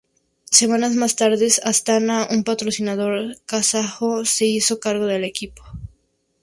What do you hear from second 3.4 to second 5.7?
kazajo, se hizo cargo del equipo.